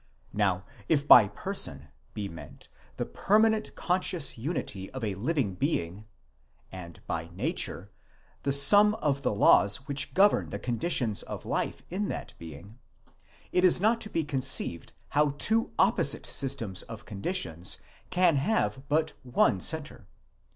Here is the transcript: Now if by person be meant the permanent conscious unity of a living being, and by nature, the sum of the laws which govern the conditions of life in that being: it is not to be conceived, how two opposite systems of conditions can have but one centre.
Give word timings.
Now 0.33 0.65
if 0.89 1.07
by 1.07 1.27
person 1.27 1.89
be 2.15 2.27
meant 2.27 2.69
the 2.97 3.05
permanent 3.05 3.75
conscious 3.75 4.35
unity 4.35 4.89
of 4.93 5.03
a 5.03 5.13
living 5.13 5.53
being, 5.53 6.07
and 6.71 6.99
by 7.05 7.29
nature, 7.35 7.91
the 8.41 8.51
sum 8.51 8.95
of 8.95 9.21
the 9.21 9.31
laws 9.31 9.87
which 9.87 10.15
govern 10.15 10.49
the 10.49 10.57
conditions 10.57 11.21
of 11.21 11.45
life 11.45 11.83
in 11.91 12.07
that 12.07 12.33
being: 12.39 12.79
it 13.51 13.63
is 13.63 13.79
not 13.79 14.01
to 14.01 14.09
be 14.09 14.23
conceived, 14.23 14.93
how 15.09 15.35
two 15.37 15.71
opposite 15.77 16.25
systems 16.25 16.81
of 16.81 17.05
conditions 17.05 17.77
can 18.09 18.37
have 18.37 18.81
but 18.89 19.13
one 19.21 19.59
centre. 19.61 20.07